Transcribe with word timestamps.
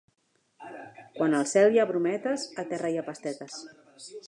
Quan 1.19 1.35
al 1.41 1.45
cel 1.51 1.77
hi 1.77 1.83
ha 1.83 1.85
brometes, 1.91 2.47
a 2.63 2.67
terra 2.73 2.93
hi 2.95 3.01
ha 3.03 3.07
pastetes. 3.13 3.63